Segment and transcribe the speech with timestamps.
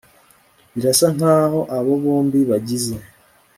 [0.73, 2.93] Birasa nkaho abo bombi bagize